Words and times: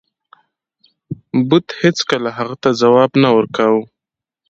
بت 1.47 1.67
هیڅکله 1.81 2.29
هغه 2.37 2.55
ته 2.61 2.69
ځواب 2.81 3.11
نه 3.23 3.29
ورکاو. 3.35 3.77